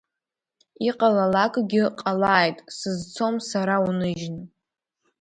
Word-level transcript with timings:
Иҟалалакгьы 0.87 1.83
ҟалааит, 1.99 2.57
сызцом 2.77 3.35
сара 3.49 3.75
уныжьны! 3.87 4.43